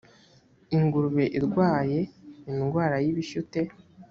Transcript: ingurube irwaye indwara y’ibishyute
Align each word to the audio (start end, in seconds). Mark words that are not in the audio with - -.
ingurube 0.75 1.25
irwaye 1.37 1.99
indwara 2.49 2.95
y’ibishyute 3.05 3.61